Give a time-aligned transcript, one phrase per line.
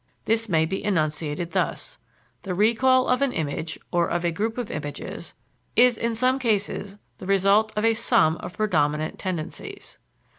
[0.25, 1.99] This may be enunciated thus:
[2.41, 5.35] The recall of an image, or of a group of images,
[5.75, 9.99] is in some cases the result of a sum of predominant tendencies.